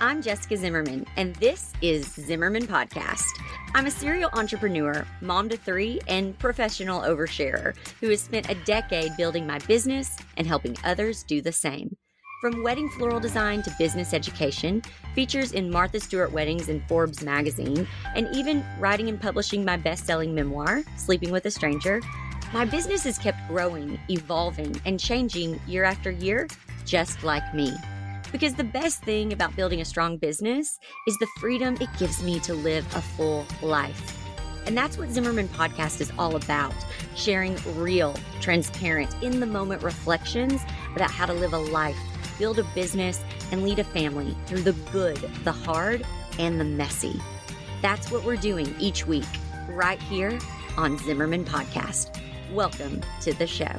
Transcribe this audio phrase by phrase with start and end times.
[0.00, 3.26] I'm Jessica Zimmerman, and this is Zimmerman Podcast.
[3.74, 9.16] I'm a serial entrepreneur, mom to three, and professional oversharer who has spent a decade
[9.16, 11.96] building my business and helping others do the same.
[12.40, 14.82] From wedding floral design to business education,
[15.16, 17.84] features in Martha Stewart Weddings and Forbes magazine,
[18.14, 22.00] and even writing and publishing my best selling memoir, Sleeping with a Stranger,
[22.52, 26.46] my business has kept growing, evolving, and changing year after year,
[26.84, 27.72] just like me.
[28.32, 32.38] Because the best thing about building a strong business is the freedom it gives me
[32.40, 34.18] to live a full life.
[34.66, 36.74] And that's what Zimmerman Podcast is all about
[37.16, 40.60] sharing real, transparent, in the moment reflections
[40.94, 41.98] about how to live a life,
[42.38, 46.04] build a business, and lead a family through the good, the hard,
[46.38, 47.18] and the messy.
[47.80, 49.24] That's what we're doing each week,
[49.70, 50.38] right here
[50.76, 52.20] on Zimmerman Podcast.
[52.52, 53.74] Welcome to the show.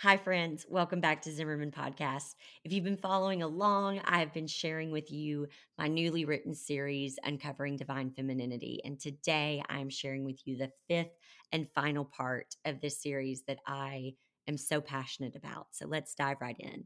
[0.00, 0.66] Hi, friends.
[0.68, 2.34] Welcome back to Zimmerman Podcast.
[2.64, 5.46] If you've been following along, I have been sharing with you
[5.78, 8.82] my newly written series, Uncovering Divine Femininity.
[8.84, 11.16] And today I am sharing with you the fifth
[11.50, 14.12] and final part of this series that I
[14.46, 15.68] am so passionate about.
[15.70, 16.84] So let's dive right in.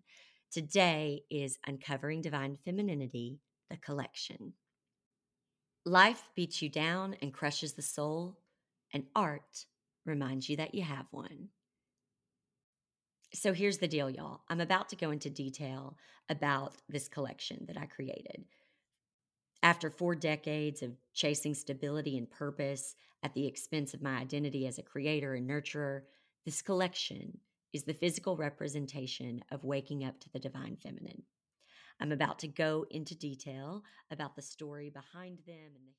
[0.53, 4.53] Today is Uncovering Divine Femininity, the collection.
[5.85, 8.39] Life beats you down and crushes the soul,
[8.95, 9.67] and art
[10.07, 11.49] reminds you that you have one.
[13.33, 14.41] So here's the deal, y'all.
[14.49, 15.97] I'm about to go into detail
[16.29, 18.45] about this collection that I created.
[19.63, 24.79] After four decades of chasing stability and purpose at the expense of my identity as
[24.79, 26.03] a creator and nurturer,
[26.45, 27.39] this collection
[27.73, 31.23] is the physical representation of waking up to the divine feminine.
[32.01, 35.93] I'm about to go into detail about the story behind them and the